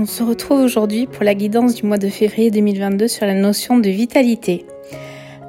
On 0.00 0.06
se 0.06 0.22
retrouve 0.22 0.60
aujourd'hui 0.60 1.08
pour 1.08 1.24
la 1.24 1.34
guidance 1.34 1.74
du 1.74 1.84
mois 1.84 1.98
de 1.98 2.08
février 2.08 2.52
2022 2.52 3.08
sur 3.08 3.26
la 3.26 3.34
notion 3.34 3.78
de 3.78 3.90
vitalité. 3.90 4.64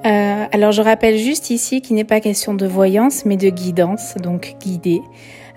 Euh, 0.07 0.45
alors 0.51 0.71
je 0.71 0.81
rappelle 0.81 1.19
juste 1.19 1.51
ici 1.51 1.81
qu'il 1.81 1.95
n'est 1.95 2.03
pas 2.03 2.19
question 2.19 2.55
de 2.55 2.65
voyance 2.65 3.25
mais 3.25 3.37
de 3.37 3.49
guidance, 3.51 4.15
donc 4.15 4.55
guider. 4.59 5.03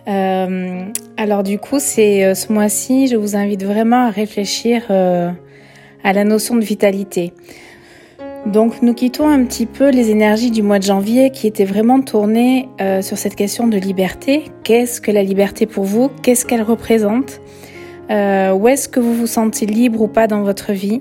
Euh, 0.09 0.85
alors 1.17 1.43
du 1.43 1.59
coup, 1.59 1.79
c'est 1.79 2.23
euh, 2.23 2.35
ce 2.35 2.53
mois-ci, 2.53 3.07
je 3.07 3.17
vous 3.17 3.35
invite 3.35 3.65
vraiment 3.65 4.09
à 4.09 4.11
réfléchir 4.11 4.83
à 4.91 6.13
la 6.13 6.25
notion 6.25 6.57
de 6.57 6.63
vitalité. 6.63 7.33
Donc 8.45 8.83
nous 8.83 8.93
quittons 8.93 9.27
un 9.27 9.43
petit 9.47 9.65
peu 9.65 9.89
les 9.89 10.11
énergies 10.11 10.51
du 10.51 10.63
mois 10.63 10.79
de 10.79 10.85
janvier 10.85 11.31
qui 11.31 11.47
étaient 11.47 11.65
vraiment 11.65 12.03
tournées 12.03 12.69
sur 13.01 13.17
cette 13.17 13.37
question 13.37 13.69
de 13.69 13.79
liberté. 13.79 14.45
Qu'est-ce 14.65 15.01
que 15.01 15.11
la 15.11 15.23
liberté 15.23 15.65
pour 15.65 15.85
vous? 15.85 16.11
Qu'est-ce 16.23 16.45
qu'elle 16.45 16.63
représente? 16.63 17.41
Euh, 18.13 18.53
où 18.53 18.69
est-ce 18.69 18.89
que 18.89 19.01
vous 19.01 19.15
vous 19.15 19.27
sentez 19.27 19.67
libre 19.67 20.03
ou 20.03 20.09
pas 20.09 20.27
dans 20.27 20.43
votre 20.43 20.73
vie? 20.73 21.01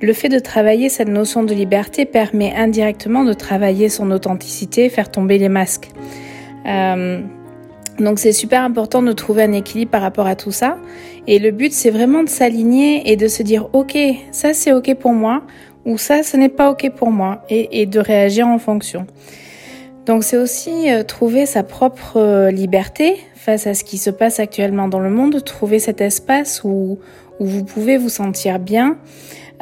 Le 0.00 0.12
fait 0.12 0.28
de 0.28 0.38
travailler 0.38 0.88
cette 0.88 1.08
notion 1.08 1.42
de 1.42 1.54
liberté 1.54 2.04
permet 2.04 2.54
indirectement 2.54 3.24
de 3.24 3.32
travailler 3.32 3.88
son 3.88 4.10
authenticité, 4.10 4.88
faire 4.88 5.10
tomber 5.10 5.38
les 5.38 5.48
masques. 5.48 5.90
Euh, 6.66 7.20
donc 7.98 8.18
c'est 8.18 8.32
super 8.32 8.62
important 8.62 9.02
de 9.02 9.12
trouver 9.12 9.42
un 9.42 9.52
équilibre 9.52 9.90
par 9.90 10.02
rapport 10.02 10.26
à 10.26 10.36
tout 10.36 10.52
ça. 10.52 10.78
Et 11.26 11.38
le 11.38 11.50
but 11.50 11.72
c'est 11.72 11.90
vraiment 11.90 12.22
de 12.22 12.28
s'aligner 12.28 13.10
et 13.10 13.16
de 13.16 13.28
se 13.28 13.42
dire 13.42 13.68
ok, 13.72 13.96
ça 14.30 14.52
c'est 14.52 14.72
ok 14.72 14.94
pour 14.94 15.12
moi 15.12 15.42
ou 15.84 15.96
ça 15.96 16.22
ce 16.22 16.36
n'est 16.36 16.48
pas 16.48 16.70
ok 16.70 16.90
pour 16.96 17.10
moi 17.10 17.42
et, 17.48 17.80
et 17.80 17.86
de 17.86 17.98
réagir 18.00 18.46
en 18.46 18.58
fonction. 18.58 19.06
Donc 20.08 20.24
c'est 20.24 20.38
aussi 20.38 20.90
euh, 20.90 21.02
trouver 21.02 21.44
sa 21.44 21.62
propre 21.62 22.16
euh, 22.16 22.50
liberté 22.50 23.18
face 23.34 23.66
à 23.66 23.74
ce 23.74 23.84
qui 23.84 23.98
se 23.98 24.08
passe 24.08 24.40
actuellement 24.40 24.88
dans 24.88 25.00
le 25.00 25.10
monde, 25.10 25.44
trouver 25.44 25.78
cet 25.78 26.00
espace 26.00 26.62
où, 26.64 26.98
vous 27.40 27.62
pouvez 27.62 27.98
vous 27.98 28.08
sentir 28.08 28.58
bien. 28.58 28.96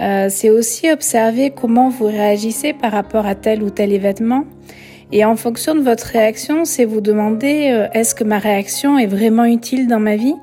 Euh, 0.00 0.28
c'est 0.30 0.48
aussi 0.48 0.90
observer 0.90 1.50
comment 1.50 1.90
vous 1.90 2.06
réagissez 2.06 2.72
par 2.72 2.92
rapport 2.92 3.26
à 3.26 3.34
tel 3.34 3.62
ou 3.62 3.70
tel 3.70 3.92
événement. 3.92 4.44
Et 5.10 5.24
en 5.24 5.34
fonction 5.34 5.74
de 5.74 5.80
votre 5.80 6.06
réaction, 6.06 6.64
c'est 6.64 6.84
vous 6.84 7.00
demander 7.00 7.86
est-ce 7.92 8.14
que 8.14 8.24
ma 8.24 8.38
réaction 8.38 8.98
est 8.98 9.06
vraiment 9.06 9.44
utile 9.44 9.88
dans 9.88 10.00
ma 10.00 10.16
vie? 10.16 10.34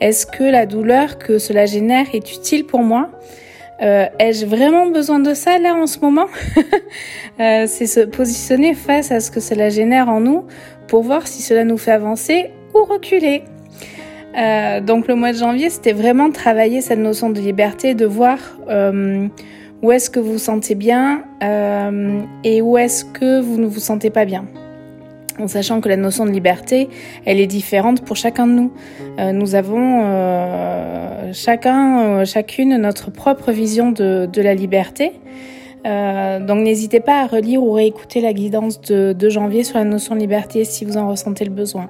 Est-ce 0.00 0.26
que 0.26 0.44
la 0.44 0.66
douleur 0.66 1.18
que 1.18 1.38
cela 1.38 1.66
génère 1.66 2.06
est 2.14 2.32
utile 2.32 2.64
pour 2.64 2.80
moi? 2.80 3.10
Euh, 3.80 4.06
ai-je 4.18 4.44
vraiment 4.44 4.86
besoin 4.86 5.20
de 5.20 5.34
ça 5.34 5.58
là 5.58 5.74
en 5.74 5.86
ce 5.86 5.98
moment? 6.00 6.26
Euh, 7.40 7.66
C'est 7.68 7.86
se 7.86 8.00
positionner 8.00 8.74
face 8.74 9.12
à 9.12 9.20
ce 9.20 9.30
que 9.30 9.38
cela 9.38 9.68
génère 9.68 10.08
en 10.08 10.18
nous 10.18 10.44
pour 10.88 11.04
voir 11.04 11.28
si 11.28 11.40
cela 11.40 11.62
nous 11.62 11.78
fait 11.78 11.92
avancer 11.92 12.50
ou 12.74 12.82
reculer. 12.82 13.44
Euh, 14.36 14.80
donc 14.80 15.06
le 15.06 15.14
mois 15.14 15.30
de 15.32 15.38
janvier, 15.38 15.70
c'était 15.70 15.92
vraiment 15.92 16.32
travailler 16.32 16.80
cette 16.80 16.98
notion 16.98 17.30
de 17.30 17.38
liberté, 17.40 17.94
de 17.94 18.06
voir 18.06 18.38
où 19.82 19.92
est-ce 19.92 20.10
que 20.10 20.18
vous 20.18 20.32
vous 20.32 20.38
sentez 20.38 20.74
bien 20.74 21.22
et 22.42 22.60
où 22.60 22.76
est-ce 22.76 23.04
que 23.04 23.40
vous 23.40 23.58
ne 23.58 23.66
vous 23.66 23.78
sentez 23.78 24.10
pas 24.10 24.24
bien 24.24 24.44
en 25.38 25.48
sachant 25.48 25.80
que 25.80 25.88
la 25.88 25.96
notion 25.96 26.26
de 26.26 26.30
liberté, 26.30 26.88
elle 27.24 27.40
est 27.40 27.46
différente 27.46 28.04
pour 28.04 28.16
chacun 28.16 28.46
de 28.46 28.52
nous. 28.52 28.72
Euh, 29.18 29.32
nous 29.32 29.54
avons 29.54 30.02
euh, 30.04 31.32
chacun, 31.32 32.00
euh, 32.00 32.24
chacune 32.24 32.76
notre 32.76 33.10
propre 33.10 33.52
vision 33.52 33.90
de, 33.92 34.28
la 34.40 34.54
liberté. 34.54 35.12
donc 35.84 36.58
n'hésitez 36.62 37.00
pas 37.00 37.22
à 37.22 37.26
relire 37.26 37.62
ou 37.62 37.72
réécouter 37.72 38.20
la 38.20 38.32
guidance 38.32 38.80
de 38.80 39.28
janvier 39.28 39.64
sur 39.64 39.78
la 39.78 39.84
notion 39.84 40.14
de 40.14 40.20
liberté 40.20 40.64
si 40.64 40.84
vous 40.84 40.96
en 40.96 41.08
ressentez 41.08 41.44
le 41.44 41.50
besoin. 41.50 41.88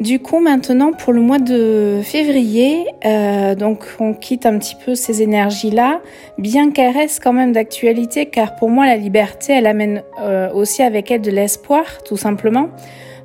Du 0.00 0.20
coup, 0.20 0.38
maintenant, 0.38 0.92
pour 0.92 1.12
le 1.12 1.20
mois 1.20 1.40
de 1.40 2.00
février, 2.04 2.86
euh, 3.04 3.56
donc 3.56 3.84
on 3.98 4.14
quitte 4.14 4.46
un 4.46 4.56
petit 4.58 4.76
peu 4.76 4.94
ces 4.94 5.22
énergies-là, 5.22 6.00
bien 6.38 6.70
qu'elles 6.70 6.94
restent 6.94 7.20
quand 7.20 7.32
même 7.32 7.52
d'actualité, 7.52 8.26
car 8.26 8.54
pour 8.54 8.70
moi, 8.70 8.86
la 8.86 8.96
liberté, 8.96 9.54
elle 9.54 9.66
amène 9.66 10.04
euh, 10.20 10.52
aussi 10.52 10.84
avec 10.84 11.10
elle 11.10 11.22
de 11.22 11.32
l'espoir, 11.32 11.82
tout 12.04 12.16
simplement. 12.16 12.68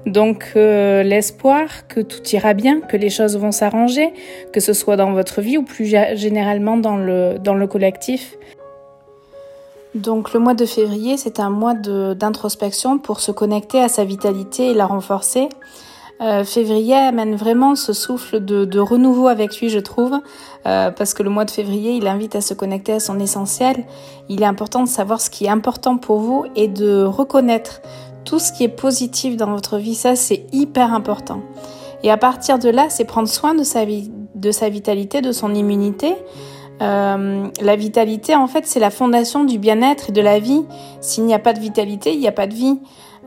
Donc 0.07 0.53
euh, 0.55 1.03
l'espoir 1.03 1.87
que 1.87 1.99
tout 1.99 2.23
ira 2.33 2.55
bien, 2.55 2.81
que 2.81 2.97
les 2.97 3.11
choses 3.11 3.37
vont 3.37 3.51
s'arranger, 3.51 4.11
que 4.51 4.59
ce 4.59 4.73
soit 4.73 4.95
dans 4.95 5.13
votre 5.13 5.41
vie 5.41 5.59
ou 5.59 5.63
plus 5.63 5.85
généralement 5.85 6.75
dans 6.75 6.97
le, 6.97 7.37
dans 7.37 7.53
le 7.53 7.67
collectif. 7.67 8.35
Donc 9.93 10.33
le 10.33 10.39
mois 10.39 10.55
de 10.55 10.65
février, 10.65 11.17
c'est 11.17 11.39
un 11.39 11.51
mois 11.51 11.75
d'introspection 11.75 12.97
pour 12.97 13.19
se 13.19 13.31
connecter 13.31 13.79
à 13.79 13.87
sa 13.87 14.03
vitalité 14.03 14.71
et 14.71 14.73
la 14.73 14.87
renforcer. 14.87 15.49
Euh, 16.23 16.45
février 16.45 16.95
amène 16.95 17.35
vraiment 17.35 17.75
ce 17.75 17.91
souffle 17.91 18.39
de, 18.39 18.79
renouveau 18.79 19.27
avec 19.27 19.59
lui, 19.59 19.69
je 19.69 19.79
trouve, 19.79 20.13
euh, 20.65 20.89
parce 20.89 21.13
que 21.13 21.21
le 21.21 21.29
mois 21.29 21.43
de 21.43 21.51
février, 21.51 21.97
il 21.97 22.07
invite 22.07 22.35
à 22.35 22.41
se 22.41 22.53
connecter 22.53 22.93
à 22.93 23.01
son 23.01 23.19
essentiel. 23.19 23.83
Il 24.29 24.41
est 24.41 24.45
important 24.45 24.83
de 24.83 24.87
savoir 24.87 25.19
ce 25.19 25.29
qui 25.29 25.45
est 25.45 25.49
important 25.49 25.97
pour 25.97 26.19
vous 26.19 26.45
et 26.55 26.69
de 26.69 27.03
reconnaître 27.03 27.81
tout 28.23 28.39
ce 28.39 28.53
qui 28.53 28.63
est 28.63 28.69
positif 28.69 29.35
dans 29.35 29.51
votre 29.51 29.77
vie. 29.77 29.95
Ça, 29.95 30.15
c'est 30.15 30.45
hyper 30.53 30.93
important. 30.93 31.41
Et 32.03 32.11
à 32.11 32.17
partir 32.17 32.57
de 32.57 32.69
là, 32.69 32.85
c'est 32.89 33.05
prendre 33.05 33.27
soin 33.27 33.53
de 33.53 33.63
sa, 33.63 33.83
vie, 33.83 34.09
de 34.35 34.51
sa 34.51 34.69
vitalité, 34.69 35.19
de 35.19 35.33
son 35.33 35.53
immunité. 35.53 36.15
Euh, 36.81 37.47
la 37.61 37.75
vitalité, 37.75 38.35
en 38.35 38.47
fait, 38.47 38.65
c'est 38.65 38.79
la 38.79 38.89
fondation 38.89 39.43
du 39.43 39.57
bien-être 39.57 40.09
et 40.09 40.11
de 40.11 40.21
la 40.21 40.39
vie. 40.39 40.65
S'il 41.01 41.25
n'y 41.25 41.33
a 41.33 41.39
pas 41.39 41.53
de 41.53 41.59
vitalité, 41.59 42.13
il 42.13 42.19
n'y 42.19 42.27
a 42.27 42.33
pas 42.33 42.47
de 42.47 42.53
vie. 42.53 42.79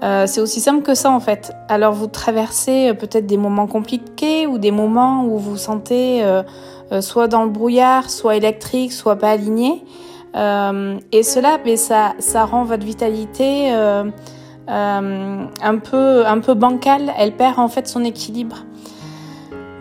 Euh, 0.02 0.26
c'est 0.26 0.40
aussi 0.40 0.60
simple 0.60 0.82
que 0.82 0.94
ça 0.94 1.10
en 1.10 1.20
fait. 1.20 1.52
Alors 1.70 1.94
vous 1.94 2.06
traversez 2.06 2.90
euh, 2.90 2.92
peut-être 2.92 3.26
des 3.26 3.38
moments 3.38 3.66
compliqués 3.66 4.46
ou 4.46 4.58
des 4.58 4.70
moments 4.70 5.24
où 5.24 5.38
vous 5.38 5.52
vous 5.52 5.56
sentez 5.56 6.22
soit 7.00 7.28
dans 7.28 7.44
le 7.44 7.50
brouillard, 7.50 8.10
soit 8.10 8.36
électrique, 8.36 8.92
soit 8.92 9.16
pas 9.16 9.30
aligné. 9.30 9.82
et 10.34 11.22
cela, 11.22 11.58
mais 11.64 11.76
ça, 11.76 12.12
ça 12.18 12.44
rend 12.44 12.64
votre 12.64 12.84
vitalité 12.84 13.72
un 14.68 15.78
peu, 15.82 16.26
un 16.26 16.38
peu 16.40 16.54
bancale. 16.54 17.12
Elle 17.18 17.32
perd 17.32 17.58
en 17.58 17.68
fait 17.68 17.88
son 17.88 18.04
équilibre. 18.04 18.58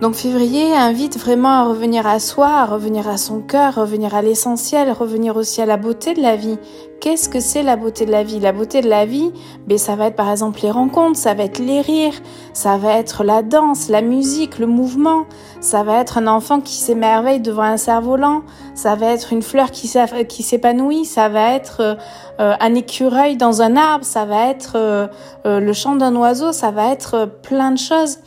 Donc 0.01 0.16
février 0.16 0.75
invite 0.75 1.17
vraiment 1.17 1.61
à 1.61 1.63
revenir 1.63 2.06
à 2.06 2.19
soi, 2.19 2.47
à 2.47 2.66
revenir 2.66 3.07
à 3.07 3.16
son 3.16 3.39
cœur, 3.39 3.75
revenir 3.75 4.13
à 4.13 4.22
l'essentiel, 4.22 4.91
revenir 4.91 5.38
aussi 5.38 5.61
à 5.61 5.66
la 5.66 5.78
beauté 5.78 6.13
de 6.13 6.22
la 6.22 6.35
vie. 6.35 6.57
Qu'est-ce 7.00 7.29
que 7.29 7.39
c'est 7.39 7.63
la 7.63 7.78
beauté 7.78 8.05
de 8.05 8.11
la 8.11 8.23
vie? 8.23 8.41
La 8.41 8.51
beauté 8.51 8.81
de 8.81 8.89
la 8.89 9.05
vie, 9.05 9.31
ben, 9.67 9.78
ça 9.78 9.95
va 9.95 10.07
être 10.07 10.17
par 10.17 10.29
exemple 10.29 10.59
les 10.63 10.72
rencontres, 10.72 11.17
ça 11.17 11.34
va 11.34 11.44
être 11.44 11.59
les 11.59 11.79
rires, 11.79 12.22
ça 12.51 12.78
va 12.78 12.97
être 12.97 13.23
la 13.23 13.41
danse, 13.41 13.88
la 13.88 14.01
musique, 14.01 14.59
le 14.59 14.67
mouvement, 14.67 15.25
ça 15.61 15.84
va 15.84 16.01
être 16.01 16.17
un 16.17 16.28
enfant 16.28 16.59
qui 16.59 16.73
s'émerveille 16.73 17.39
devant 17.39 17.63
un 17.63 17.78
cerf-volant, 17.78 18.44
ça 18.73 18.95
va 18.95 19.13
être 19.13 19.31
une 19.31 19.41
fleur 19.41 19.72
qui 19.72 19.88
s'épanouit, 19.88 21.05
ça 21.05 21.29
va 21.29 21.53
être 21.53 21.97
euh, 22.41 22.53
un 22.59 22.75
écureuil 22.75 23.38
dans 23.38 23.61
un 23.61 23.78
arbre, 23.78 24.03
ça 24.03 24.25
va 24.25 24.50
être 24.50 24.73
euh, 24.75 25.07
euh, 25.45 25.61
le 25.61 25.73
chant 25.73 25.95
d'un 25.95 26.16
oiseau, 26.17 26.51
ça 26.51 26.72
va 26.72 26.91
être 26.91 27.29
plein 27.44 27.72
de 27.72 27.79
choses. 27.79 28.17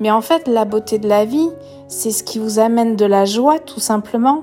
Mais 0.00 0.10
en 0.10 0.20
fait, 0.20 0.46
la 0.48 0.64
beauté 0.64 0.98
de 0.98 1.08
la 1.08 1.24
vie, 1.24 1.50
c'est 1.88 2.10
ce 2.10 2.22
qui 2.22 2.38
vous 2.38 2.58
amène 2.58 2.96
de 2.96 3.06
la 3.06 3.24
joie, 3.24 3.58
tout 3.58 3.80
simplement. 3.80 4.42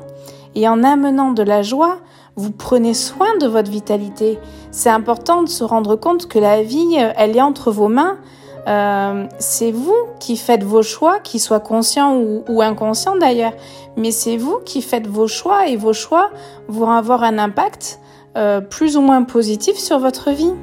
Et 0.56 0.68
en 0.68 0.84
amenant 0.84 1.32
de 1.32 1.44
la 1.44 1.62
joie, 1.62 1.98
vous 2.36 2.52
prenez 2.52 2.94
soin 2.94 3.38
de 3.40 3.48
votre 3.48 3.70
vitalité. 3.70 4.40
C'est 4.72 4.90
important 4.90 5.44
de 5.44 5.50
se 5.50 5.64
rendre 5.64 5.96
compte 5.96 6.28
que 6.28 6.40
la 6.40 6.64
vie, 6.64 6.98
euh, 6.98 7.12
elle 7.16 7.38
est 7.38 7.42
entre 7.42 7.72
vos 7.72 7.88
mains. 7.88 8.18
Euh, 8.68 9.26
c'est 9.40 9.72
vous 9.72 9.96
qui 10.20 10.38
faites 10.38 10.64
vos 10.64 10.84
choix, 10.84 11.20
qu'ils 11.20 11.42
soient 11.42 11.60
conscients 11.60 12.16
ou, 12.16 12.62
inconscients 12.62 13.18
d'ailleurs. 13.18 13.54
Mais 13.98 14.12
c'est 14.12 14.38
vous 14.38 14.60
qui 14.66 14.82
faites 14.82 15.06
vos 15.06 15.28
choix 15.28 15.68
et 15.68 15.76
vos 15.76 15.94
choix 15.94 16.30
vont 16.68 16.90
avoir 16.90 17.24
un 17.24 17.38
impact 17.38 18.00
euh, 18.38 18.62
plus 18.62 18.98
ou 18.98 19.02
moins 19.02 19.24
positif 19.24 19.78
sur 19.78 20.00
votre 20.00 20.32
vie. 20.32 20.54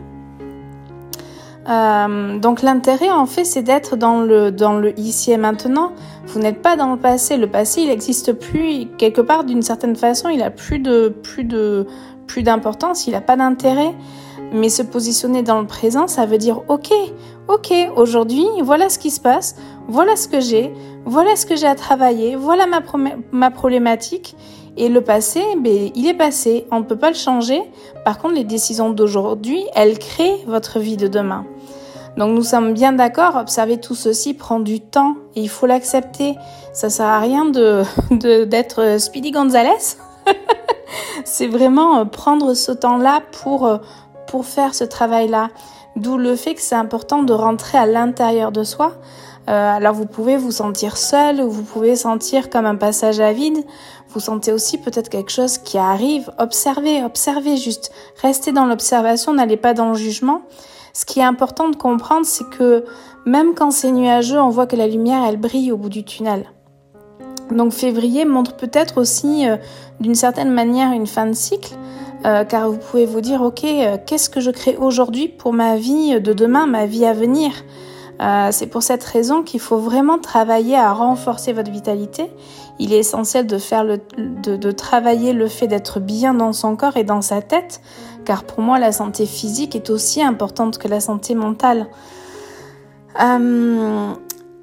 Euh, 1.70 2.38
donc 2.38 2.62
l'intérêt 2.62 3.10
en 3.10 3.26
fait 3.26 3.44
c'est 3.44 3.62
d'être 3.62 3.96
dans 3.96 4.20
le, 4.22 4.98
ici 4.98 5.32
et 5.32 5.36
maintenant. 5.36 5.92
Vous 6.26 6.40
n'êtes 6.40 6.62
pas 6.62 6.76
dans 6.76 6.92
le 6.92 6.98
passé. 6.98 7.36
Le 7.36 7.46
passé 7.46 7.82
il 7.82 7.88
n'existe 7.88 8.32
plus. 8.32 8.86
Quelque 8.98 9.20
part 9.20 9.44
d'une 9.44 9.62
certaine 9.62 9.96
façon 9.96 10.28
il 10.28 10.42
a 10.42 10.50
plus 10.50 10.78
de 10.78 11.08
plus 11.22 11.44
de 11.44 11.86
plus 12.26 12.42
d'importance. 12.42 13.06
Il 13.06 13.12
n'a 13.12 13.20
pas 13.20 13.36
d'intérêt. 13.36 13.94
Mais 14.52 14.68
se 14.68 14.82
positionner 14.82 15.44
dans 15.44 15.60
le 15.60 15.66
présent, 15.68 16.08
ça 16.08 16.26
veut 16.26 16.38
dire 16.38 16.62
ok, 16.66 16.90
ok, 17.46 17.72
aujourd'hui, 17.94 18.44
voilà 18.64 18.88
ce 18.88 18.98
qui 18.98 19.12
se 19.12 19.20
passe, 19.20 19.54
voilà 19.86 20.16
ce 20.16 20.26
que 20.26 20.40
j'ai, 20.40 20.74
voilà 21.04 21.36
ce 21.36 21.46
que 21.46 21.54
j'ai 21.54 21.68
à 21.68 21.76
travailler, 21.76 22.34
voilà 22.34 22.66
ma, 22.66 22.80
ma 23.30 23.52
problématique. 23.52 24.34
Et 24.76 24.88
le 24.88 25.00
passé, 25.00 25.42
ben, 25.58 25.90
il 25.94 26.06
est 26.06 26.14
passé, 26.14 26.66
on 26.70 26.80
ne 26.80 26.84
peut 26.84 26.96
pas 26.96 27.10
le 27.10 27.16
changer. 27.16 27.60
Par 28.04 28.18
contre, 28.18 28.34
les 28.34 28.44
décisions 28.44 28.90
d'aujourd'hui, 28.90 29.64
elles 29.74 29.98
créent 29.98 30.44
votre 30.46 30.78
vie 30.78 30.96
de 30.96 31.08
demain. 31.08 31.44
Donc 32.16 32.34
nous 32.34 32.42
sommes 32.42 32.74
bien 32.74 32.92
d'accord, 32.92 33.36
observer 33.36 33.78
tout 33.78 33.94
ceci 33.94 34.34
prend 34.34 34.60
du 34.60 34.80
temps 34.80 35.14
et 35.36 35.42
il 35.42 35.48
faut 35.48 35.66
l'accepter. 35.66 36.34
Ça 36.72 36.90
sert 36.90 37.06
à 37.06 37.20
rien 37.20 37.46
d'être 38.10 38.98
Speedy 38.98 39.30
Gonzalez. 39.30 39.96
C'est 41.24 41.46
vraiment 41.46 41.98
euh, 41.98 42.04
prendre 42.04 42.54
ce 42.54 42.72
temps-là 42.72 43.20
pour 43.42 43.66
euh, 43.66 43.78
pour 44.26 44.44
faire 44.44 44.74
ce 44.74 44.84
travail-là. 44.84 45.48
D'où 45.96 46.16
le 46.16 46.36
fait 46.36 46.54
que 46.54 46.60
c'est 46.60 46.76
important 46.76 47.24
de 47.24 47.32
rentrer 47.32 47.76
à 47.76 47.84
l'intérieur 47.84 48.52
de 48.52 48.62
soi 48.62 48.92
alors 49.46 49.94
vous 49.94 50.06
pouvez 50.06 50.36
vous 50.36 50.52
sentir 50.52 50.96
seul 50.96 51.40
ou 51.40 51.50
vous 51.50 51.64
pouvez 51.64 51.96
sentir 51.96 52.50
comme 52.50 52.66
un 52.66 52.76
passage 52.76 53.18
à 53.18 53.32
vide. 53.32 53.64
Vous 54.10 54.20
sentez 54.20 54.52
aussi 54.52 54.78
peut-être 54.78 55.08
quelque 55.08 55.32
chose 55.32 55.58
qui 55.58 55.78
arrive. 55.78 56.30
Observez, 56.38 57.02
observez 57.04 57.56
juste. 57.56 57.90
Restez 58.22 58.52
dans 58.52 58.66
l'observation, 58.66 59.32
n'allez 59.32 59.56
pas 59.56 59.74
dans 59.74 59.88
le 59.88 59.94
jugement. 59.94 60.42
Ce 60.92 61.04
qui 61.04 61.20
est 61.20 61.24
important 61.24 61.68
de 61.68 61.76
comprendre, 61.76 62.26
c'est 62.26 62.48
que 62.50 62.84
même 63.26 63.54
quand 63.54 63.70
c'est 63.70 63.92
nuageux, 63.92 64.40
on 64.40 64.48
voit 64.48 64.66
que 64.66 64.76
la 64.76 64.88
lumière, 64.88 65.24
elle 65.28 65.36
brille 65.36 65.70
au 65.72 65.76
bout 65.76 65.88
du 65.88 66.04
tunnel. 66.04 66.50
Donc 67.50 67.72
février 67.72 68.24
montre 68.24 68.56
peut-être 68.56 69.00
aussi 69.00 69.48
euh, 69.48 69.56
d'une 70.00 70.14
certaine 70.14 70.50
manière 70.50 70.92
une 70.92 71.06
fin 71.06 71.26
de 71.26 71.32
cycle, 71.32 71.74
euh, 72.24 72.44
car 72.44 72.70
vous 72.70 72.78
pouvez 72.78 73.06
vous 73.06 73.20
dire, 73.20 73.42
ok, 73.42 73.64
euh, 73.64 73.96
qu'est-ce 74.04 74.30
que 74.30 74.40
je 74.40 74.50
crée 74.50 74.76
aujourd'hui 74.76 75.28
pour 75.28 75.52
ma 75.52 75.76
vie 75.76 76.20
de 76.20 76.32
demain, 76.32 76.66
ma 76.66 76.86
vie 76.86 77.04
à 77.04 77.12
venir? 77.12 77.52
C'est 78.50 78.66
pour 78.66 78.82
cette 78.82 79.02
raison 79.02 79.42
qu'il 79.42 79.60
faut 79.60 79.78
vraiment 79.78 80.18
travailler 80.18 80.76
à 80.76 80.92
renforcer 80.92 81.54
votre 81.54 81.70
vitalité. 81.70 82.30
Il 82.78 82.92
est 82.92 82.98
essentiel 82.98 83.46
de 83.46 83.56
faire 83.56 83.82
le, 83.82 83.98
de, 84.18 84.56
de 84.56 84.70
travailler 84.72 85.32
le 85.32 85.48
fait 85.48 85.66
d'être 85.66 86.00
bien 86.00 86.34
dans 86.34 86.52
son 86.52 86.76
corps 86.76 86.98
et 86.98 87.04
dans 87.04 87.22
sa 87.22 87.40
tête, 87.40 87.80
car 88.26 88.44
pour 88.44 88.60
moi 88.60 88.78
la 88.78 88.92
santé 88.92 89.24
physique 89.24 89.74
est 89.74 89.88
aussi 89.88 90.22
importante 90.22 90.76
que 90.76 90.88
la 90.88 91.00
santé 91.00 91.34
mentale. 91.34 91.88
Euh, 93.22 94.14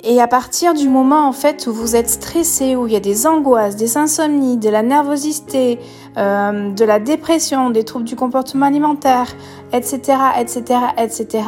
et 0.09 0.21
à 0.21 0.27
partir 0.27 0.74
du 0.74 0.88
moment 0.88 1.27
en 1.27 1.33
fait 1.33 1.68
où 1.68 1.74
vous 1.74 1.98
êtes 1.98 2.09
stressé, 2.09 2.77
où 2.77 2.88
il 2.88 2.94
y 2.94 2.95
a 2.95 3.01
des 3.01 3.27
angoisses, 3.27 3.75
des 3.75 3.98
insomnies, 3.98 4.56
de 4.56 4.69
la 4.69 4.81
nervosité, 4.81 5.80
euh, 6.18 6.71
de 6.71 6.86
la 6.86 7.00
dépression, 7.00 7.69
des 7.71 7.83
troubles 7.83 8.06
du 8.06 8.15
comportement 8.15 8.65
alimentaire, 8.65 9.27
etc., 9.74 10.18
etc., 10.39 10.80
etc., 10.98 11.44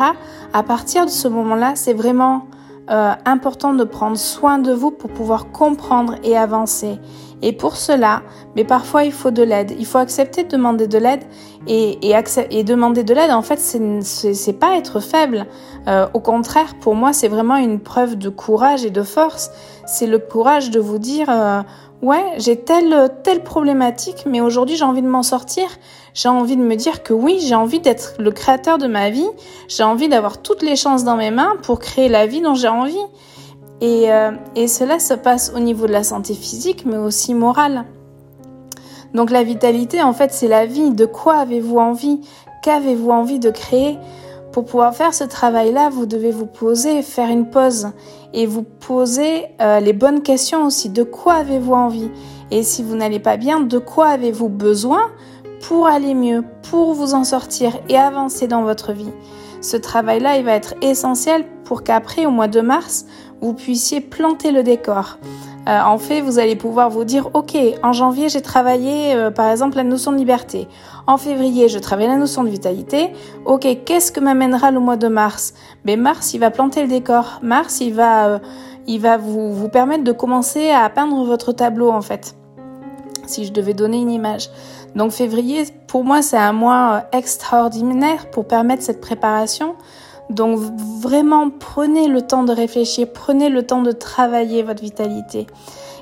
à 0.51 0.63
partir 0.63 1.05
de 1.05 1.09
ce 1.09 1.29
moment-là, 1.29 1.71
c'est 1.75 1.93
vraiment 1.93 2.47
euh, 2.89 3.13
important 3.25 3.73
de 3.73 3.83
prendre 3.83 4.17
soin 4.17 4.57
de 4.57 4.73
vous 4.73 4.91
pour 4.91 5.11
pouvoir 5.11 5.51
comprendre 5.51 6.15
et 6.23 6.35
avancer. 6.35 6.99
Et 7.41 7.53
pour 7.53 7.77
cela, 7.77 8.23
mais 8.55 8.65
parfois 8.65 9.03
il 9.03 9.13
faut 9.13 9.31
de 9.31 9.43
l'aide. 9.43 9.73
Il 9.77 9.85
faut 9.85 9.97
accepter 9.97 10.43
de 10.43 10.49
demander 10.49 10.87
de 10.87 10.97
l'aide 10.97 11.23
et, 11.67 12.09
et, 12.09 12.15
et, 12.49 12.63
demander 12.63 13.03
de 13.03 13.13
l'aide. 13.13 13.31
En 13.31 13.41
fait, 13.41 13.59
c'est 13.59 14.59
pas 14.59 14.75
être 14.75 14.99
faible. 14.99 15.45
Euh, 15.87 16.07
au 16.13 16.19
contraire, 16.19 16.75
pour 16.81 16.95
moi, 16.95 17.13
c'est 17.13 17.27
vraiment 17.27 17.55
une 17.55 17.79
preuve 17.79 18.17
de 18.17 18.29
courage 18.29 18.83
et 18.83 18.89
de 18.89 19.03
force. 19.03 19.51
C'est 19.85 20.07
le 20.07 20.19
courage 20.19 20.69
de 20.69 20.79
vous 20.79 20.99
dire, 20.99 21.27
euh, 21.29 21.61
ouais, 22.01 22.23
j'ai 22.37 22.57
telle 22.57 23.11
telle 23.23 23.43
problématique, 23.43 24.23
mais 24.25 24.41
aujourd'hui 24.41 24.75
j'ai 24.75 24.83
envie 24.83 25.01
de 25.01 25.07
m'en 25.07 25.23
sortir. 25.23 25.67
J'ai 26.13 26.29
envie 26.29 26.57
de 26.57 26.63
me 26.63 26.75
dire 26.75 27.03
que 27.03 27.13
oui, 27.13 27.39
j'ai 27.39 27.55
envie 27.55 27.79
d'être 27.79 28.15
le 28.19 28.31
créateur 28.31 28.77
de 28.77 28.87
ma 28.87 29.09
vie. 29.09 29.29
J'ai 29.67 29.83
envie 29.83 30.09
d'avoir 30.09 30.41
toutes 30.41 30.61
les 30.61 30.75
chances 30.75 31.03
dans 31.03 31.15
mes 31.15 31.31
mains 31.31 31.55
pour 31.61 31.79
créer 31.79 32.09
la 32.09 32.25
vie 32.25 32.41
dont 32.41 32.55
j'ai 32.55 32.67
envie. 32.67 32.97
Et, 33.81 34.11
euh, 34.11 34.31
et 34.55 34.67
cela 34.67 34.99
se 34.99 35.13
passe 35.13 35.53
au 35.55 35.59
niveau 35.59 35.87
de 35.87 35.93
la 35.93 36.03
santé 36.03 36.33
physique, 36.33 36.85
mais 36.85 36.97
aussi 36.97 37.33
morale. 37.33 37.85
Donc 39.13 39.31
la 39.31 39.43
vitalité, 39.43 40.01
en 40.01 40.13
fait, 40.13 40.33
c'est 40.33 40.47
la 40.47 40.65
vie. 40.65 40.91
De 40.91 41.05
quoi 41.05 41.35
avez-vous 41.35 41.77
envie? 41.77 42.21
Qu'avez-vous 42.63 43.11
envie 43.11 43.39
de 43.39 43.49
créer? 43.49 43.97
Pour 44.59 44.65
pouvoir 44.65 44.93
faire 44.93 45.13
ce 45.13 45.23
travail-là, 45.23 45.87
vous 45.89 46.05
devez 46.05 46.31
vous 46.31 46.45
poser, 46.45 47.01
faire 47.01 47.29
une 47.29 47.49
pause 47.49 47.91
et 48.33 48.45
vous 48.45 48.63
poser 48.63 49.45
euh, 49.61 49.79
les 49.79 49.93
bonnes 49.93 50.21
questions 50.21 50.65
aussi. 50.65 50.89
De 50.89 51.03
quoi 51.03 51.35
avez-vous 51.35 51.71
envie? 51.71 52.11
Et 52.51 52.61
si 52.63 52.83
vous 52.83 52.97
n'allez 52.97 53.21
pas 53.21 53.37
bien, 53.37 53.61
de 53.61 53.77
quoi 53.77 54.07
avez-vous 54.07 54.49
besoin 54.49 54.99
pour 55.61 55.87
aller 55.87 56.13
mieux, 56.13 56.43
pour 56.69 56.93
vous 56.93 57.13
en 57.13 57.23
sortir 57.23 57.71
et 57.87 57.95
avancer 57.95 58.47
dans 58.47 58.63
votre 58.63 58.91
vie? 58.91 59.13
Ce 59.61 59.77
travail-là, 59.77 60.35
il 60.35 60.43
va 60.43 60.55
être 60.55 60.73
essentiel 60.81 61.45
pour 61.63 61.83
qu'après, 61.83 62.25
au 62.25 62.31
mois 62.31 62.49
de 62.49 62.59
mars, 62.59 63.05
vous 63.41 63.53
puissiez 63.53 64.01
planter 64.01 64.51
le 64.51 64.63
décor. 64.63 65.17
Euh, 65.67 65.81
en 65.81 65.97
fait, 65.97 66.21
vous 66.21 66.39
allez 66.39 66.55
pouvoir 66.55 66.89
vous 66.89 67.03
dire, 67.03 67.29
ok, 67.33 67.55
en 67.83 67.93
janvier, 67.93 68.29
j'ai 68.29 68.41
travaillé 68.41 69.13
euh, 69.13 69.29
par 69.29 69.51
exemple 69.51 69.77
la 69.77 69.83
notion 69.83 70.11
de 70.11 70.17
liberté. 70.17 70.67
En 71.05 71.17
février, 71.17 71.67
je 71.67 71.77
travaille 71.77 72.07
la 72.07 72.17
notion 72.17 72.43
de 72.43 72.49
vitalité. 72.49 73.11
Ok, 73.45 73.67
qu'est-ce 73.85 74.11
que 74.11 74.19
m'amènera 74.19 74.71
le 74.71 74.79
mois 74.79 74.97
de 74.97 75.07
mars? 75.07 75.53
Mais 75.85 75.95
ben, 75.95 76.03
mars, 76.03 76.33
il 76.33 76.39
va 76.39 76.49
planter 76.49 76.81
le 76.81 76.87
décor. 76.87 77.39
Mars, 77.43 77.81
il 77.81 77.93
va, 77.93 78.27
euh, 78.27 78.39
il 78.87 78.99
va 78.99 79.17
vous, 79.17 79.53
vous 79.53 79.69
permettre 79.69 80.03
de 80.03 80.11
commencer 80.11 80.71
à 80.71 80.89
peindre 80.89 81.23
votre 81.23 81.51
tableau 81.51 81.91
en 81.91 82.01
fait. 82.01 82.35
Si 83.27 83.45
je 83.45 83.51
devais 83.53 83.75
donner 83.75 83.97
une 83.99 84.09
image. 84.09 84.49
Donc 84.95 85.11
février, 85.11 85.65
pour 85.87 86.03
moi, 86.03 86.23
c'est 86.23 86.37
un 86.37 86.53
mois 86.53 87.03
extraordinaire 87.11 88.31
pour 88.31 88.45
permettre 88.45 88.81
cette 88.81 89.01
préparation. 89.01 89.75
Donc 90.29 90.59
vraiment, 91.01 91.49
prenez 91.49 92.07
le 92.07 92.21
temps 92.21 92.43
de 92.43 92.53
réfléchir, 92.53 93.07
prenez 93.13 93.49
le 93.49 93.65
temps 93.65 93.81
de 93.81 93.91
travailler 93.91 94.61
votre 94.63 94.81
vitalité. 94.81 95.47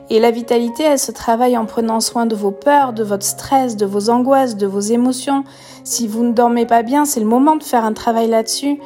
Et 0.10 0.20
la 0.20 0.32
vitalité, 0.32 0.84
elle 0.84 1.00
se 1.00 1.12
travaille 1.12 1.58
en 1.58 1.66
prenant 1.66 2.00
soin 2.00 2.26
de 2.26 2.36
vos 2.36 2.52
peurs, 2.52 2.94
de 2.94 3.04
votre 3.04 3.26
stress, 3.26 3.76
de 3.76 3.86
vos 3.86 4.10
angoisses, 4.10 4.56
de 4.56 4.66
vos 4.66 4.80
émotions. 4.80 5.44
Si 5.84 6.08
vous 6.08 6.24
ne 6.24 6.32
dormez 6.32 6.66
pas 6.66 6.82
bien, 6.82 7.04
c'est 7.04 7.20
le 7.20 7.26
moment 7.26 7.58
de 7.58 7.64
faire 7.64 7.84
un 7.84 7.94
travail 7.94 8.28
là-dessus. 8.28 8.80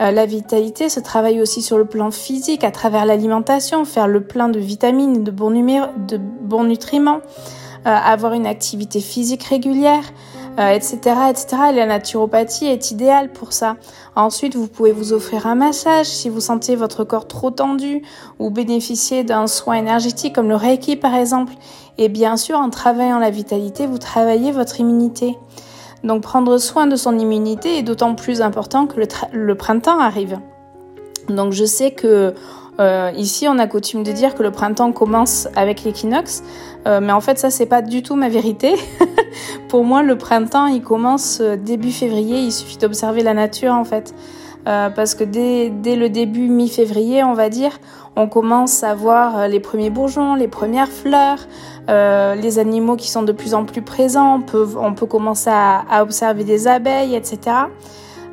Euh, 0.00 0.12
la 0.12 0.26
vitalité 0.26 0.88
se 0.88 1.00
travaille 1.00 1.40
aussi 1.40 1.62
sur 1.62 1.78
le 1.78 1.84
plan 1.84 2.12
physique, 2.12 2.62
à 2.62 2.70
travers 2.70 3.04
l'alimentation, 3.06 3.84
faire 3.84 4.06
le 4.06 4.22
plein 4.22 4.48
de 4.48 4.60
vitamines, 4.60 5.24
de 5.24 5.32
bons, 5.32 5.50
de 5.50 6.16
bons 6.16 6.64
nutriments, 6.64 7.18
euh, 7.86 7.90
avoir 7.90 8.32
une 8.34 8.46
activité 8.46 9.00
physique 9.00 9.42
régulière, 9.44 10.04
etc., 10.58 10.98
euh, 11.06 11.28
etc. 11.30 11.56
la 11.74 11.86
naturopathie 11.86 12.66
est 12.66 12.90
idéale 12.90 13.32
pour 13.32 13.52
ça. 13.52 13.76
Ensuite, 14.16 14.56
vous 14.56 14.66
pouvez 14.66 14.92
vous 14.92 15.12
offrir 15.12 15.46
un 15.46 15.54
massage 15.54 16.06
si 16.06 16.28
vous 16.28 16.40
sentez 16.40 16.74
votre 16.74 17.04
corps 17.04 17.28
trop 17.28 17.50
tendu 17.50 18.02
ou 18.38 18.50
bénéficier 18.50 19.24
d'un 19.24 19.46
soin 19.46 19.74
énergétique 19.74 20.34
comme 20.34 20.48
le 20.48 20.56
Reiki 20.56 20.96
par 20.96 21.14
exemple. 21.14 21.52
Et 21.98 22.08
bien 22.08 22.36
sûr, 22.36 22.58
en 22.58 22.70
travaillant 22.70 23.18
la 23.18 23.30
vitalité, 23.30 23.86
vous 23.86 23.98
travaillez 23.98 24.52
votre 24.52 24.80
immunité. 24.80 25.36
Donc 26.04 26.22
prendre 26.22 26.58
soin 26.58 26.86
de 26.86 26.96
son 26.96 27.18
immunité 27.18 27.78
est 27.78 27.82
d'autant 27.82 28.14
plus 28.14 28.40
important 28.40 28.86
que 28.86 29.00
le, 29.00 29.06
le 29.32 29.54
printemps 29.54 29.98
arrive. 29.98 30.38
Donc 31.28 31.52
je 31.52 31.64
sais 31.64 31.90
que 31.90 32.34
euh, 32.80 33.10
ici, 33.16 33.48
on 33.48 33.58
a 33.58 33.66
coutume 33.66 34.04
de 34.04 34.12
dire 34.12 34.34
que 34.34 34.42
le 34.42 34.52
printemps 34.52 34.92
commence 34.92 35.48
avec 35.56 35.82
l'équinoxe, 35.82 36.44
euh, 36.86 37.00
mais 37.02 37.12
en 37.12 37.20
fait, 37.20 37.38
ça, 37.38 37.50
c'est 37.50 37.66
pas 37.66 37.82
du 37.82 38.02
tout 38.02 38.14
ma 38.14 38.28
vérité. 38.28 38.74
Pour 39.68 39.84
moi, 39.84 40.02
le 40.02 40.16
printemps, 40.16 40.66
il 40.66 40.82
commence 40.82 41.40
euh, 41.40 41.56
début 41.56 41.90
février. 41.90 42.38
Il 42.38 42.52
suffit 42.52 42.78
d'observer 42.78 43.22
la 43.22 43.34
nature, 43.34 43.72
en 43.72 43.84
fait. 43.84 44.14
parce 44.64 45.14
que 45.14 45.24
dès, 45.24 45.96
le 45.96 46.08
début 46.08 46.48
mi-février, 46.48 47.24
on 47.24 47.32
va 47.32 47.48
dire, 47.48 47.80
on 48.16 48.28
commence 48.28 48.84
à 48.84 48.94
voir 48.94 49.48
les 49.48 49.60
premiers 49.60 49.88
bourgeons, 49.88 50.34
les 50.34 50.48
premières 50.48 50.90
fleurs, 50.90 51.38
les 51.88 52.58
animaux 52.58 52.96
qui 52.96 53.08
sont 53.08 53.22
de 53.22 53.32
plus 53.32 53.54
en 53.54 53.64
plus 53.64 53.80
présents. 53.80 54.42
On 54.78 54.94
peut, 54.94 55.06
commencer 55.06 55.48
à 55.50 56.02
observer 56.02 56.44
des 56.44 56.68
abeilles, 56.68 57.14
etc. 57.14 57.68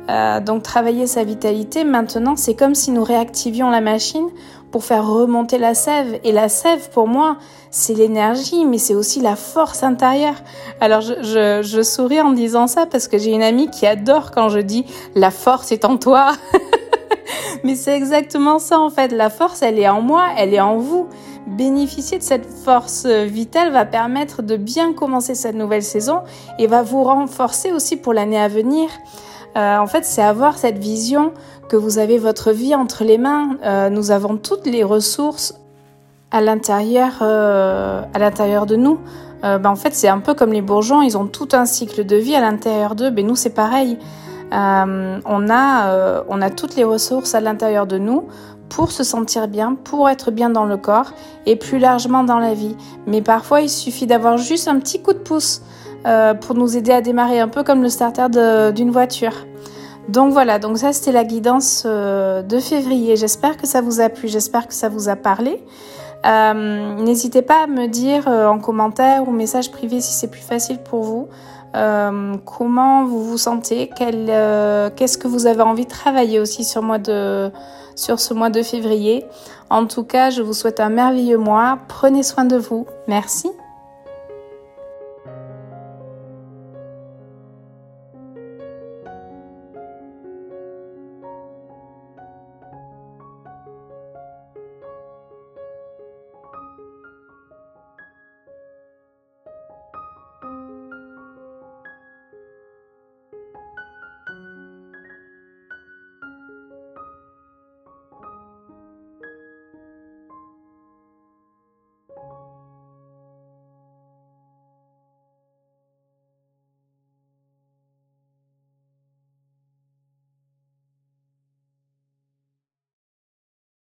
Euh, 0.08 0.40
donc 0.40 0.62
travailler 0.62 1.06
sa 1.06 1.24
vitalité, 1.24 1.84
maintenant, 1.84 2.36
c'est 2.36 2.54
comme 2.54 2.74
si 2.74 2.90
nous 2.92 3.02
réactivions 3.02 3.70
la 3.70 3.80
machine 3.80 4.28
pour 4.70 4.84
faire 4.84 5.06
remonter 5.06 5.58
la 5.58 5.74
sève. 5.74 6.20
Et 6.22 6.32
la 6.32 6.48
sève, 6.48 6.90
pour 6.90 7.08
moi, 7.08 7.38
c'est 7.70 7.94
l'énergie, 7.94 8.64
mais 8.64 8.78
c'est 8.78 8.94
aussi 8.94 9.20
la 9.20 9.36
force 9.36 9.82
intérieure. 9.82 10.36
Alors 10.80 11.00
je, 11.00 11.14
je, 11.22 11.62
je, 11.62 11.82
souris 11.82 12.20
en 12.20 12.32
disant 12.32 12.66
ça 12.66 12.86
parce 12.86 13.08
que 13.08 13.18
j'ai 13.18 13.32
une 13.32 13.42
amie 13.42 13.70
qui 13.70 13.86
adore 13.86 14.30
quand 14.30 14.48
je 14.48 14.60
dis 14.60 14.84
la 15.14 15.30
force 15.30 15.72
est 15.72 15.84
en 15.84 15.96
toi. 15.96 16.32
mais 17.64 17.74
c'est 17.74 17.96
exactement 17.96 18.58
ça 18.58 18.78
en 18.78 18.90
fait. 18.90 19.12
La 19.12 19.30
force, 19.30 19.62
elle 19.62 19.78
est 19.78 19.88
en 19.88 20.02
moi, 20.02 20.26
elle 20.36 20.54
est 20.54 20.60
en 20.60 20.76
vous. 20.76 21.08
Bénéficier 21.46 22.18
de 22.18 22.24
cette 22.24 22.46
force 22.46 23.06
vitale 23.06 23.72
va 23.72 23.84
permettre 23.84 24.42
de 24.42 24.56
bien 24.56 24.92
commencer 24.92 25.36
cette 25.36 25.54
nouvelle 25.54 25.84
saison 25.84 26.22
et 26.58 26.66
va 26.66 26.82
vous 26.82 27.04
renforcer 27.04 27.72
aussi 27.72 27.96
pour 27.96 28.12
l'année 28.12 28.40
à 28.40 28.48
venir. 28.48 28.88
Euh, 29.56 29.78
en 29.78 29.86
fait, 29.86 30.04
c'est 30.04 30.22
avoir 30.22 30.58
cette 30.58 30.78
vision 30.78 31.32
que 31.68 31.76
vous 31.76 31.98
avez 31.98 32.18
votre 32.18 32.52
vie 32.52 32.74
entre 32.74 33.04
les 33.04 33.18
mains. 33.18 33.56
Euh, 33.64 33.88
nous 33.88 34.10
avons 34.10 34.36
toutes 34.36 34.66
les 34.66 34.84
ressources 34.84 35.54
à 36.30 36.40
l'intérieur, 36.40 37.18
euh, 37.22 38.02
à 38.12 38.18
l'intérieur 38.18 38.66
de 38.66 38.76
nous. 38.76 38.98
Ben, 39.42 39.66
en 39.66 39.76
fait, 39.76 39.94
c'est 39.94 40.08
un 40.08 40.18
peu 40.18 40.34
comme 40.34 40.52
les 40.52 40.60
bourgeons, 40.60 41.02
ils 41.02 41.16
ont 41.16 41.28
tout 41.28 41.50
un 41.52 41.66
cycle 41.66 42.04
de 42.04 42.16
vie 42.16 42.34
à 42.34 42.40
l'intérieur 42.40 42.96
d'eux. 42.96 43.10
Ben 43.10 43.24
nous, 43.24 43.36
c'est 43.36 43.54
pareil. 43.54 43.96
on 44.50 45.50
a, 45.50 46.24
on 46.28 46.42
a 46.42 46.50
toutes 46.50 46.74
les 46.74 46.82
ressources 46.82 47.36
à 47.36 47.40
l'intérieur 47.40 47.86
de 47.86 47.96
nous 47.96 48.24
pour 48.68 48.90
se 48.90 49.04
sentir 49.04 49.46
bien, 49.46 49.76
pour 49.76 50.08
être 50.08 50.32
bien 50.32 50.50
dans 50.50 50.64
le 50.64 50.76
corps 50.76 51.12
et 51.44 51.54
plus 51.54 51.78
largement 51.78 52.24
dans 52.24 52.40
la 52.40 52.54
vie. 52.54 52.74
Mais 53.06 53.22
parfois, 53.22 53.60
il 53.60 53.70
suffit 53.70 54.08
d'avoir 54.08 54.36
juste 54.36 54.66
un 54.66 54.80
petit 54.80 55.00
coup 55.00 55.12
de 55.12 55.18
pouce. 55.18 55.62
Euh, 56.06 56.34
pour 56.34 56.54
nous 56.54 56.76
aider 56.76 56.92
à 56.92 57.00
démarrer 57.00 57.40
un 57.40 57.48
peu 57.48 57.64
comme 57.64 57.82
le 57.82 57.88
starter 57.88 58.28
d'une 58.72 58.90
voiture. 58.92 59.32
Donc 60.08 60.32
voilà, 60.32 60.60
donc 60.60 60.78
ça 60.78 60.92
c'était 60.92 61.10
la 61.10 61.24
guidance 61.24 61.82
euh, 61.84 62.42
de 62.42 62.60
février. 62.60 63.16
J'espère 63.16 63.56
que 63.56 63.66
ça 63.66 63.80
vous 63.80 64.00
a 64.00 64.08
plu, 64.08 64.28
j'espère 64.28 64.68
que 64.68 64.74
ça 64.74 64.88
vous 64.88 65.08
a 65.08 65.16
parlé. 65.16 65.64
Euh, 66.24 66.94
n'hésitez 67.02 67.42
pas 67.42 67.64
à 67.64 67.66
me 67.66 67.88
dire 67.88 68.28
en 68.28 68.60
commentaire 68.60 69.28
ou 69.28 69.32
message 69.32 69.72
privé 69.72 70.00
si 70.00 70.12
c'est 70.12 70.30
plus 70.30 70.40
facile 70.40 70.78
pour 70.78 71.02
vous. 71.02 71.28
comment 72.44 73.04
vous 73.04 73.24
vous 73.24 73.38
sentez 73.38 73.90
Qu'est-ce 73.96 75.18
que 75.18 75.26
vous 75.26 75.46
avez 75.46 75.62
envie 75.62 75.86
de 75.86 75.90
travailler 75.90 76.38
aussi 76.38 76.64
sur 76.64 76.82
ce 78.20 78.34
mois 78.34 78.50
de 78.50 78.62
février. 78.62 79.24
En 79.70 79.86
tout 79.86 80.04
cas, 80.04 80.30
je 80.30 80.42
vous 80.42 80.54
souhaite 80.54 80.78
un 80.78 80.88
merveilleux 80.88 81.38
mois. 81.38 81.80
Prenez 81.88 82.22
soin 82.22 82.44
de 82.44 82.56
vous. 82.56 82.86
Merci. 83.08 83.50